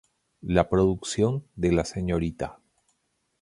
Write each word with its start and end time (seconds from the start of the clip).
La 0.41 0.67
producción 0.67 1.43
de 1.55 1.73
la 1.73 1.85
srta. 1.85 2.57